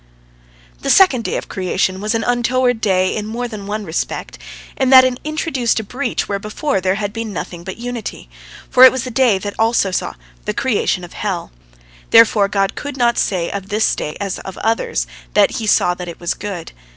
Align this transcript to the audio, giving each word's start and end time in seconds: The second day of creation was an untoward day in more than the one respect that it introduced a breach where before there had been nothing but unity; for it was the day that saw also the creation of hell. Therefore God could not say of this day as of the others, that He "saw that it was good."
The 0.79 0.89
second 0.89 1.25
day 1.25 1.37
of 1.37 1.47
creation 1.47 2.01
was 2.01 2.15
an 2.15 2.23
untoward 2.23 2.81
day 2.81 3.15
in 3.15 3.27
more 3.27 3.47
than 3.47 3.59
the 3.59 3.65
one 3.67 3.85
respect 3.85 4.39
that 4.79 5.03
it 5.03 5.19
introduced 5.23 5.79
a 5.79 5.83
breach 5.83 6.27
where 6.27 6.39
before 6.39 6.81
there 6.81 6.95
had 6.95 7.13
been 7.13 7.31
nothing 7.31 7.63
but 7.63 7.77
unity; 7.77 8.27
for 8.67 8.83
it 8.83 8.91
was 8.91 9.03
the 9.03 9.11
day 9.11 9.37
that 9.37 9.55
saw 9.57 9.61
also 9.63 10.15
the 10.45 10.55
creation 10.55 11.03
of 11.03 11.13
hell. 11.13 11.51
Therefore 12.09 12.47
God 12.47 12.73
could 12.73 12.97
not 12.97 13.19
say 13.19 13.51
of 13.51 13.69
this 13.69 13.93
day 13.93 14.17
as 14.19 14.39
of 14.39 14.55
the 14.55 14.65
others, 14.65 15.05
that 15.35 15.51
He 15.57 15.67
"saw 15.67 15.93
that 15.93 16.07
it 16.09 16.19
was 16.19 16.33
good." 16.33 16.71